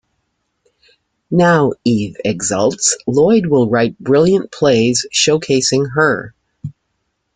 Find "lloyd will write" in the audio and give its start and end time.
3.05-3.99